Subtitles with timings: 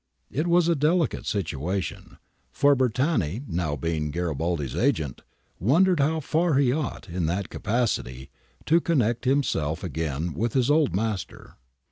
[0.31, 2.17] It was a delicate situation:
[2.51, 3.37] for Bertani,
[3.79, 5.21] being now Garibaldi's agent,
[5.59, 8.31] wondered how far he ought, in that capacity,
[8.65, 11.53] to connect himself again with his old master.